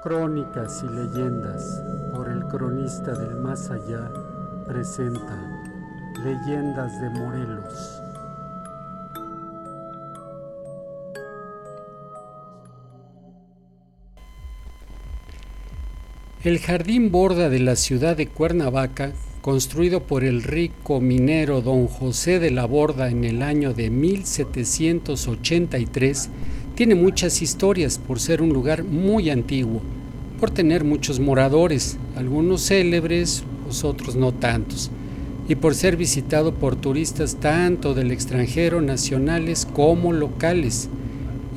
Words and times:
Crónicas 0.00 0.84
y 0.84 0.88
leyendas 0.94 1.82
por 2.14 2.28
el 2.28 2.44
cronista 2.44 3.14
del 3.14 3.34
más 3.34 3.68
allá 3.68 4.08
presenta 4.64 5.64
Leyendas 6.22 7.00
de 7.00 7.10
Morelos. 7.10 8.00
El 16.44 16.60
jardín 16.60 17.10
borda 17.10 17.48
de 17.48 17.58
la 17.58 17.74
ciudad 17.74 18.16
de 18.16 18.28
Cuernavaca, 18.28 19.14
construido 19.40 20.04
por 20.04 20.22
el 20.22 20.44
rico 20.44 21.00
minero 21.00 21.60
don 21.60 21.88
José 21.88 22.38
de 22.38 22.52
la 22.52 22.66
Borda 22.66 23.10
en 23.10 23.24
el 23.24 23.42
año 23.42 23.74
de 23.74 23.90
1783, 23.90 26.30
tiene 26.78 26.94
muchas 26.94 27.42
historias 27.42 27.98
por 27.98 28.20
ser 28.20 28.40
un 28.40 28.50
lugar 28.50 28.84
muy 28.84 29.30
antiguo, 29.30 29.82
por 30.38 30.52
tener 30.52 30.84
muchos 30.84 31.18
moradores, 31.18 31.98
algunos 32.14 32.68
célebres, 32.68 33.42
los 33.66 33.82
otros 33.82 34.14
no 34.14 34.30
tantos, 34.30 34.88
y 35.48 35.56
por 35.56 35.74
ser 35.74 35.96
visitado 35.96 36.54
por 36.54 36.76
turistas 36.76 37.34
tanto 37.40 37.94
del 37.94 38.12
extranjero, 38.12 38.80
nacionales 38.80 39.66
como 39.66 40.12
locales. 40.12 40.88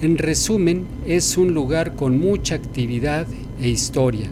En 0.02 0.18
resumen, 0.18 0.88
es 1.06 1.38
un 1.38 1.54
lugar 1.54 1.94
con 1.96 2.18
mucha 2.20 2.56
actividad 2.56 3.28
e 3.62 3.70
historia. 3.70 4.32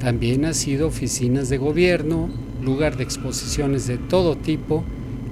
También 0.00 0.46
ha 0.46 0.54
sido 0.54 0.88
oficinas 0.88 1.48
de 1.48 1.58
gobierno, 1.58 2.28
lugar 2.60 2.96
de 2.96 3.04
exposiciones 3.04 3.86
de 3.86 3.98
todo 3.98 4.34
tipo 4.34 4.82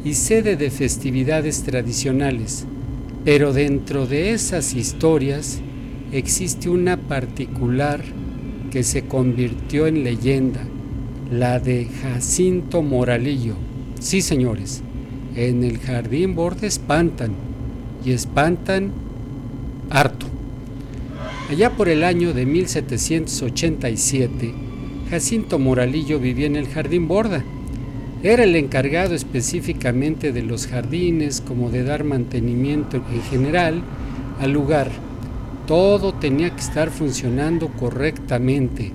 y 0.05 0.15
sede 0.15 0.55
de 0.55 0.71
festividades 0.71 1.65
tradicionales. 1.65 2.67
Pero 3.25 3.53
dentro 3.53 4.07
de 4.07 4.33
esas 4.33 4.75
historias 4.75 5.61
existe 6.11 6.69
una 6.69 6.97
particular 6.97 8.03
que 8.73 8.83
se 8.83 9.07
convirtió 9.07 9.87
en 9.87 10.03
leyenda, 10.03 10.65
la 11.31 11.61
de 11.61 11.87
Jacinto 12.03 12.83
Moralillo. 12.83 13.55
Sí, 14.01 14.23
señores, 14.23 14.83
en 15.37 15.63
el 15.63 15.79
jardín 15.79 16.35
borde 16.35 16.67
espantan, 16.67 17.31
y 18.05 18.11
espantan 18.11 18.91
harto. 19.89 20.27
Allá 21.49 21.71
por 21.71 21.89
el 21.89 22.03
año 22.03 22.33
de 22.33 22.45
1787, 22.45 24.53
Jacinto 25.11 25.61
Moralillo 25.61 26.19
vivía 26.19 26.47
en 26.47 26.57
el 26.57 26.67
jardín 26.67 27.07
borda 27.07 27.45
era 28.23 28.45
el 28.45 28.55
encargado 28.55 29.15
específicamente 29.15 30.33
de 30.33 30.43
los 30.43 30.69
jardines, 30.69 31.41
como 31.41 31.71
de 31.71 31.83
dar 31.83 32.05
mantenimiento 32.05 32.99
en 32.99 33.23
general 33.23 33.83
al 34.41 34.53
lugar. 34.53 34.91
Todo 35.67 36.15
tenía 36.15 36.51
que 36.51 36.61
estar 36.61 36.91
funcionando 36.91 37.69
correctamente. 37.69 38.93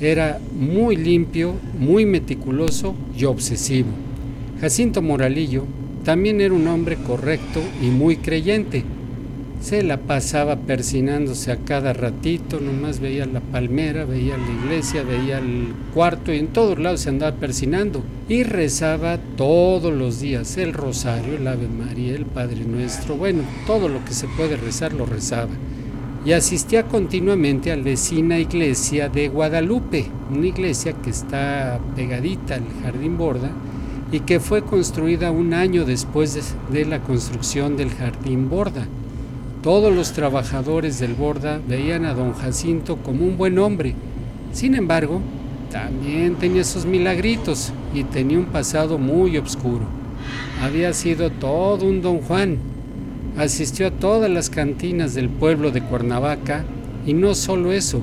Era 0.00 0.40
muy 0.58 0.96
limpio, 0.96 1.54
muy 1.78 2.06
meticuloso 2.06 2.94
y 3.16 3.24
obsesivo. 3.24 3.90
Jacinto 4.60 5.02
Moralillo 5.02 5.64
también 6.04 6.40
era 6.40 6.54
un 6.54 6.66
hombre 6.66 6.96
correcto 6.96 7.60
y 7.82 7.86
muy 7.86 8.16
creyente 8.16 8.84
se 9.60 9.82
la 9.82 9.98
pasaba 9.98 10.56
persinándose 10.56 11.52
a 11.52 11.58
cada 11.58 11.92
ratito, 11.92 12.60
nomás 12.60 12.98
veía 12.98 13.26
la 13.26 13.40
palmera, 13.40 14.04
veía 14.04 14.36
la 14.36 14.64
iglesia, 14.64 15.02
veía 15.02 15.38
el 15.38 15.74
cuarto 15.92 16.32
y 16.32 16.38
en 16.38 16.48
todos 16.48 16.78
lados 16.78 17.00
se 17.00 17.10
andaba 17.10 17.36
persinando. 17.36 18.02
Y 18.28 18.42
rezaba 18.42 19.18
todos 19.36 19.92
los 19.92 20.20
días 20.20 20.56
el 20.56 20.72
rosario, 20.72 21.36
el 21.36 21.46
Ave 21.46 21.68
María, 21.68 22.14
el 22.14 22.26
Padre 22.26 22.64
Nuestro, 22.64 23.16
bueno, 23.16 23.42
todo 23.66 23.88
lo 23.88 24.04
que 24.04 24.12
se 24.12 24.28
puede 24.28 24.56
rezar 24.56 24.92
lo 24.92 25.04
rezaba. 25.04 25.52
Y 26.24 26.32
asistía 26.32 26.84
continuamente 26.84 27.72
a 27.72 27.76
la 27.76 27.82
vecina 27.82 28.38
iglesia 28.38 29.08
de 29.08 29.28
Guadalupe, 29.28 30.06
una 30.30 30.46
iglesia 30.46 30.92
que 30.92 31.10
está 31.10 31.80
pegadita 31.96 32.56
al 32.56 32.64
Jardín 32.82 33.16
Borda 33.16 33.50
y 34.12 34.20
que 34.20 34.40
fue 34.40 34.62
construida 34.62 35.30
un 35.30 35.54
año 35.54 35.84
después 35.84 36.54
de, 36.70 36.84
la 36.84 37.02
construcción 37.02 37.76
del 37.76 37.90
Jardín 37.90 38.48
Borda. 38.48 38.86
Todos 39.62 39.94
los 39.94 40.12
trabajadores 40.12 40.98
del 41.00 41.12
Borda 41.12 41.60
veían 41.68 42.06
a 42.06 42.14
don 42.14 42.32
Jacinto 42.32 42.96
como 42.96 43.26
un 43.26 43.36
buen 43.36 43.58
hombre. 43.58 43.94
Sin 44.54 44.74
embargo, 44.74 45.20
también 45.70 46.36
tenía 46.36 46.64
sus 46.64 46.86
milagritos 46.86 47.70
y 47.92 48.04
tenía 48.04 48.38
un 48.38 48.46
pasado 48.46 48.96
muy 48.96 49.36
oscuro. 49.36 49.84
Había 50.62 50.94
sido 50.94 51.28
todo 51.28 51.84
un 51.84 52.00
don 52.00 52.22
Juan. 52.22 52.56
Asistió 53.36 53.88
a 53.88 53.90
todas 53.90 54.30
las 54.30 54.48
cantinas 54.48 55.12
del 55.12 55.28
pueblo 55.28 55.70
de 55.70 55.82
Cuernavaca 55.82 56.64
y 57.06 57.12
no 57.12 57.34
solo 57.34 57.70
eso, 57.70 58.00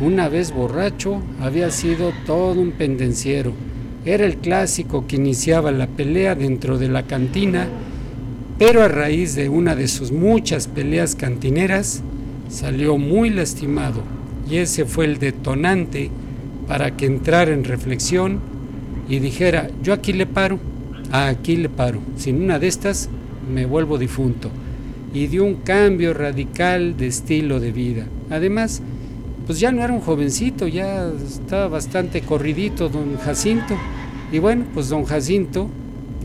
una 0.00 0.30
vez 0.30 0.50
borracho 0.50 1.20
había 1.42 1.70
sido 1.70 2.12
todo 2.24 2.58
un 2.58 2.72
pendenciero. 2.72 3.52
Era 4.06 4.24
el 4.24 4.38
clásico 4.38 5.06
que 5.06 5.16
iniciaba 5.16 5.72
la 5.72 5.88
pelea 5.88 6.34
dentro 6.34 6.78
de 6.78 6.88
la 6.88 7.02
cantina 7.02 7.68
pero 8.58 8.82
a 8.82 8.88
raíz 8.88 9.34
de 9.34 9.48
una 9.48 9.74
de 9.74 9.88
sus 9.88 10.12
muchas 10.12 10.66
peleas 10.66 11.14
cantineras 11.14 12.02
salió 12.48 12.96
muy 12.96 13.30
lastimado 13.30 14.02
y 14.48 14.56
ese 14.56 14.84
fue 14.84 15.04
el 15.04 15.18
detonante 15.18 16.10
para 16.66 16.96
que 16.96 17.06
entrara 17.06 17.52
en 17.52 17.64
reflexión 17.64 18.40
y 19.08 19.18
dijera, 19.18 19.68
yo 19.82 19.92
aquí 19.92 20.12
le 20.12 20.26
paro, 20.26 20.58
aquí 21.12 21.56
le 21.56 21.68
paro, 21.68 22.00
sin 22.16 22.42
una 22.42 22.58
de 22.58 22.68
estas 22.68 23.08
me 23.52 23.66
vuelvo 23.66 23.98
difunto. 23.98 24.50
Y 25.12 25.28
dio 25.28 25.44
un 25.44 25.56
cambio 25.56 26.12
radical 26.12 26.96
de 26.96 27.06
estilo 27.06 27.60
de 27.60 27.72
vida. 27.72 28.06
Además, 28.28 28.82
pues 29.46 29.60
ya 29.60 29.70
no 29.70 29.82
era 29.82 29.92
un 29.92 30.00
jovencito, 30.00 30.66
ya 30.66 31.10
estaba 31.24 31.68
bastante 31.68 32.20
corridito 32.22 32.88
don 32.88 33.16
Jacinto. 33.16 33.76
Y 34.32 34.40
bueno, 34.40 34.64
pues 34.74 34.88
don 34.88 35.04
Jacinto 35.04 35.70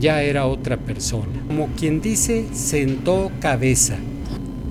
ya 0.02 0.20
era 0.20 0.46
otra 0.46 0.76
persona. 0.78 1.40
Como 1.46 1.68
quien 1.78 2.00
dice, 2.00 2.46
sentó 2.52 3.30
cabeza. 3.40 3.96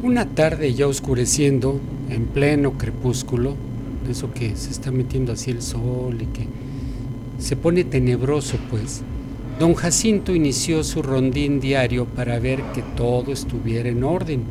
Una 0.03 0.25
tarde 0.25 0.73
ya 0.73 0.87
oscureciendo, 0.87 1.79
en 2.09 2.25
pleno 2.25 2.73
crepúsculo, 2.73 3.55
eso 4.09 4.33
que 4.33 4.57
se 4.57 4.71
está 4.71 4.91
metiendo 4.91 5.31
así 5.31 5.51
el 5.51 5.61
sol 5.61 6.21
y 6.21 6.25
que 6.25 6.47
se 7.39 7.55
pone 7.55 7.85
tenebroso, 7.85 8.57
pues, 8.69 9.03
don 9.57 9.73
Jacinto 9.73 10.35
inició 10.35 10.83
su 10.83 11.01
rondín 11.01 11.61
diario 11.61 12.05
para 12.05 12.37
ver 12.39 12.61
que 12.73 12.81
todo 12.97 13.31
estuviera 13.31 13.87
en 13.87 14.03
orden. 14.03 14.41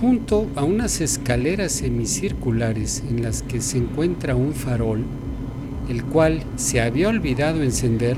Junto 0.00 0.48
a 0.56 0.64
unas 0.64 1.00
escaleras 1.00 1.70
semicirculares 1.70 3.04
en 3.08 3.22
las 3.22 3.42
que 3.42 3.60
se 3.60 3.78
encuentra 3.78 4.34
un 4.34 4.52
farol, 4.52 5.04
el 5.88 6.02
cual 6.04 6.42
se 6.56 6.80
había 6.80 7.08
olvidado 7.08 7.62
encender, 7.62 8.16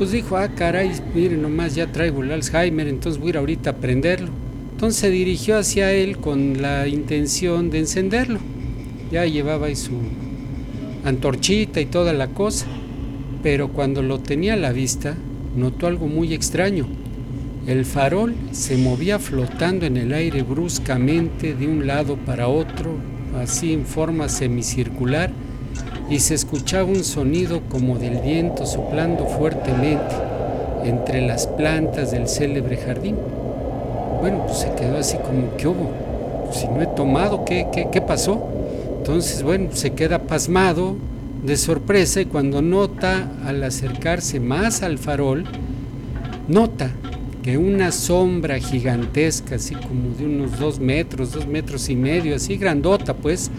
pues 0.00 0.12
dijo, 0.12 0.38
ah, 0.38 0.48
caray, 0.48 0.92
miren 1.14 1.42
nomás, 1.42 1.74
ya 1.74 1.92
traigo 1.92 2.22
el 2.22 2.32
Alzheimer, 2.32 2.88
entonces 2.88 3.20
voy 3.20 3.28
a 3.28 3.30
ir 3.32 3.36
ahorita 3.36 3.68
a 3.68 3.76
prenderlo. 3.76 4.30
Entonces 4.72 4.98
se 4.98 5.10
dirigió 5.10 5.58
hacia 5.58 5.92
él 5.92 6.16
con 6.16 6.62
la 6.62 6.88
intención 6.88 7.68
de 7.68 7.80
encenderlo. 7.80 8.38
Ya 9.12 9.26
llevaba 9.26 9.66
ahí 9.66 9.76
su 9.76 9.92
antorchita 11.04 11.82
y 11.82 11.84
toda 11.84 12.14
la 12.14 12.28
cosa. 12.28 12.64
Pero 13.42 13.68
cuando 13.68 14.00
lo 14.00 14.20
tenía 14.20 14.54
a 14.54 14.56
la 14.56 14.72
vista, 14.72 15.18
notó 15.54 15.86
algo 15.86 16.06
muy 16.06 16.32
extraño. 16.32 16.86
El 17.66 17.84
farol 17.84 18.34
se 18.52 18.78
movía 18.78 19.18
flotando 19.18 19.84
en 19.84 19.98
el 19.98 20.14
aire 20.14 20.42
bruscamente 20.42 21.54
de 21.54 21.66
un 21.68 21.86
lado 21.86 22.16
para 22.16 22.48
otro, 22.48 22.94
así 23.38 23.74
en 23.74 23.84
forma 23.84 24.30
semicircular, 24.30 25.30
y 26.10 26.18
se 26.18 26.34
escuchaba 26.34 26.84
un 26.84 27.04
sonido 27.04 27.62
como 27.70 27.98
del 27.98 28.18
viento 28.18 28.66
soplando 28.66 29.26
fuertemente 29.26 30.16
entre 30.84 31.20
las 31.20 31.46
plantas 31.46 32.10
del 32.10 32.28
célebre 32.28 32.76
jardín. 32.76 33.16
Bueno, 34.20 34.44
pues 34.46 34.58
se 34.58 34.74
quedó 34.74 34.98
así 34.98 35.16
como, 35.18 35.56
¿qué 35.56 35.68
hubo? 35.68 35.92
Si 36.52 36.66
no 36.66 36.82
he 36.82 36.86
tomado, 36.88 37.44
¿qué, 37.44 37.68
qué, 37.72 37.88
qué 37.92 38.00
pasó? 38.00 38.44
Entonces, 38.98 39.44
bueno, 39.44 39.70
se 39.72 39.92
queda 39.92 40.18
pasmado 40.18 40.96
de 41.44 41.56
sorpresa 41.56 42.20
y 42.20 42.26
cuando 42.26 42.60
nota 42.60 43.30
al 43.46 43.62
acercarse 43.62 44.40
más 44.40 44.82
al 44.82 44.98
farol, 44.98 45.44
nota 46.48 46.90
que 47.42 47.56
una 47.56 47.92
sombra 47.92 48.58
gigantesca, 48.58 49.54
así 49.54 49.74
como 49.74 50.14
de 50.18 50.26
unos 50.26 50.58
dos 50.58 50.80
metros, 50.80 51.32
dos 51.32 51.46
metros 51.46 51.88
y 51.88 51.96
medio, 51.96 52.36
así 52.36 52.56
grandota, 52.56 53.14
pues, 53.14 53.50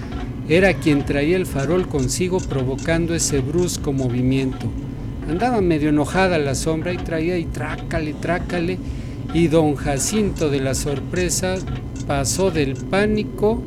era 0.52 0.74
quien 0.74 1.06
traía 1.06 1.38
el 1.38 1.46
farol 1.46 1.88
consigo 1.88 2.40
provocando 2.42 3.16
ese 3.16 3.40
brusco 3.40 3.94
movimiento. 3.94 4.68
Andaba 5.30 5.62
medio 5.62 5.88
enojada 5.88 6.38
la 6.40 6.56
sombra 6.56 6.92
y 6.92 6.98
traía 6.98 7.38
y 7.38 7.46
trácale, 7.46 8.14
trácale, 8.16 8.78
y 9.34 9.48
don 9.48 9.76
Jacinto 9.76 10.50
de 10.50 10.60
la 10.60 10.76
sorpresa 10.76 11.56
pasó 12.06 12.52
del 12.52 12.76
pánico 12.76 13.64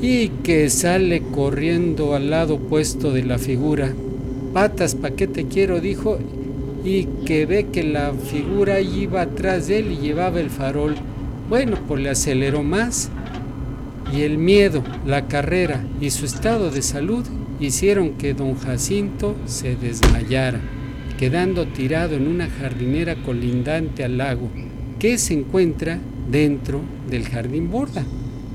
y 0.00 0.28
que 0.42 0.70
sale 0.70 1.20
corriendo 1.20 2.14
al 2.14 2.30
lado 2.30 2.54
opuesto 2.54 3.12
de 3.12 3.24
la 3.24 3.36
figura. 3.36 3.92
Patas, 4.54 4.94
¿pa' 4.94 5.10
qué 5.10 5.26
te 5.26 5.44
quiero? 5.44 5.78
dijo, 5.78 6.18
y 6.86 7.04
que 7.26 7.44
ve 7.44 7.66
que 7.70 7.82
la 7.82 8.14
figura 8.14 8.80
iba 8.80 9.20
atrás 9.20 9.66
de 9.66 9.80
él 9.80 9.92
y 9.92 9.98
llevaba 9.98 10.40
el 10.40 10.48
farol. 10.48 10.94
Bueno, 11.50 11.76
pues 11.86 12.02
le 12.02 12.08
aceleró 12.08 12.62
más 12.62 13.10
y 14.14 14.22
el 14.22 14.38
miedo, 14.38 14.82
la 15.06 15.28
carrera 15.28 15.84
y 16.00 16.10
su 16.10 16.24
estado 16.24 16.70
de 16.70 16.82
salud 16.82 17.24
hicieron 17.60 18.12
que 18.12 18.34
don 18.34 18.54
Jacinto 18.56 19.36
se 19.46 19.76
desmayara, 19.76 20.60
quedando 21.18 21.66
tirado 21.66 22.16
en 22.16 22.26
una 22.26 22.48
jardinera 22.48 23.16
colindante 23.22 24.04
al 24.04 24.18
lago, 24.18 24.48
que 24.98 25.18
se 25.18 25.34
encuentra 25.34 25.98
dentro 26.30 26.80
del 27.10 27.28
jardín 27.28 27.70
borda. 27.70 28.04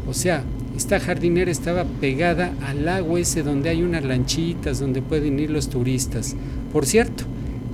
O 0.08 0.14
sea, 0.14 0.44
esta 0.76 1.00
jardinera 1.00 1.52
estaba 1.52 1.86
pegada 1.86 2.54
al 2.66 2.86
lago 2.86 3.18
ese 3.18 3.44
donde 3.44 3.70
hay 3.70 3.84
unas 3.84 4.04
lanchitas 4.04 4.80
donde 4.80 5.02
pueden 5.02 5.40
ir 5.40 5.52
los 5.52 5.70
turistas. 5.70 6.36
Por 6.72 6.86
cierto, 6.86 7.26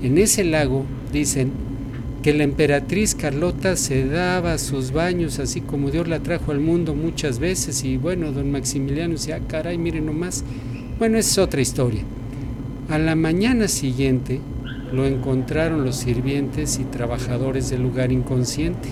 en 0.03 0.17
ese 0.17 0.43
lago 0.43 0.85
dicen 1.11 1.51
que 2.21 2.33
la 2.33 2.43
emperatriz 2.43 3.15
Carlota 3.15 3.75
se 3.77 4.05
daba 4.05 4.57
sus 4.57 4.91
baños 4.91 5.39
así 5.39 5.61
como 5.61 5.89
Dios 5.89 6.07
la 6.07 6.19
trajo 6.19 6.51
al 6.51 6.59
mundo 6.59 6.93
muchas 6.93 7.39
veces 7.39 7.83
y 7.83 7.97
bueno, 7.97 8.31
don 8.31 8.51
Maximiliano 8.51 9.13
decía, 9.13 9.37
ah, 9.37 9.47
caray, 9.47 9.77
miren 9.77 10.05
nomás. 10.05 10.43
Bueno, 10.97 11.17
esa 11.17 11.29
es 11.29 11.37
otra 11.37 11.61
historia. 11.61 12.01
A 12.89 12.97
la 12.97 13.15
mañana 13.15 13.67
siguiente 13.67 14.41
lo 14.91 15.05
encontraron 15.05 15.85
los 15.85 15.95
sirvientes 15.95 16.79
y 16.79 16.83
trabajadores 16.83 17.69
del 17.69 17.83
lugar 17.83 18.11
inconsciente. 18.11 18.89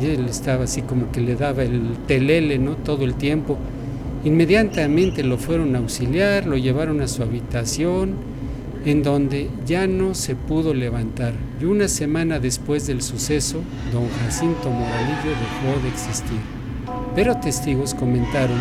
Él 0.00 0.26
estaba 0.26 0.64
así 0.64 0.82
como 0.82 1.10
que 1.10 1.20
le 1.20 1.36
daba 1.36 1.64
el 1.64 1.82
telele, 2.06 2.58
¿no? 2.58 2.76
Todo 2.76 3.04
el 3.04 3.14
tiempo. 3.14 3.58
Inmediatamente 4.24 5.22
lo 5.22 5.36
fueron 5.36 5.74
a 5.74 5.78
auxiliar, 5.78 6.46
lo 6.46 6.56
llevaron 6.56 7.00
a 7.00 7.08
su 7.08 7.22
habitación, 7.22 8.14
en 8.86 9.02
donde 9.02 9.50
ya 9.66 9.88
no 9.88 10.14
se 10.14 10.36
pudo 10.36 10.72
levantar 10.72 11.34
y 11.60 11.64
una 11.64 11.88
semana 11.88 12.38
después 12.38 12.86
del 12.86 13.02
suceso, 13.02 13.60
don 13.92 14.08
Jacinto 14.08 14.70
Moralillo 14.70 15.30
dejó 15.30 15.82
de 15.82 15.88
existir. 15.88 16.38
Pero 17.16 17.36
testigos 17.36 17.94
comentaron 17.94 18.58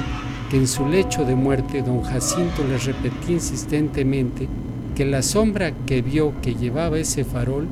que 0.50 0.58
en 0.58 0.68
su 0.68 0.88
lecho 0.88 1.26
de 1.26 1.36
muerte 1.36 1.84
don 1.84 2.02
Jacinto 2.02 2.64
les 2.68 2.86
repetía 2.86 3.36
insistentemente 3.36 4.48
que 4.96 5.06
la 5.06 5.22
sombra 5.22 5.72
que 5.86 6.02
vio 6.02 6.34
que 6.42 6.56
llevaba 6.56 6.98
ese 6.98 7.24
farol 7.24 7.68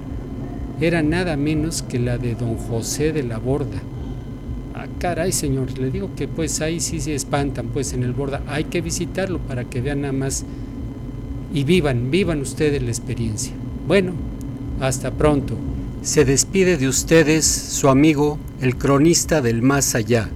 era 0.80 1.02
nada 1.02 1.36
menos 1.36 1.82
que 1.82 1.98
la 1.98 2.20
de 2.20 2.36
don 2.36 2.58
José 2.58 3.14
de 3.14 3.24
la 3.24 3.40
Borda. 3.40 3.82
Ah, 4.76 4.86
caray, 5.00 5.32
señor, 5.32 5.76
le 5.80 5.90
digo 5.90 6.12
que 6.16 6.28
pues 6.28 6.62
ahí 6.62 6.80
sí 6.80 7.00
se 7.00 7.16
espantan, 7.16 7.70
pues 7.70 7.94
en 7.94 8.04
el 8.04 8.14
Borda 8.14 8.44
hay 8.48 8.66
que 8.66 8.82
visitarlo 8.82 9.40
para 9.40 9.64
que 9.64 9.82
vean 9.82 10.02
nada 10.02 10.14
más 10.14 10.46
y 11.54 11.64
vivan, 11.64 12.10
vivan 12.12 12.42
ustedes 12.42 12.82
la 12.82 12.90
experiencia. 12.90 13.54
Bueno, 13.88 14.14
hasta 14.80 15.12
pronto. 15.12 15.56
Se 16.02 16.26
despide 16.26 16.78
de 16.78 16.88
ustedes 16.88 17.46
su 17.46 17.88
amigo, 17.88 18.40
el 18.60 18.76
cronista 18.78 19.42
del 19.42 19.62
más 19.62 19.96
allá. 19.96 20.30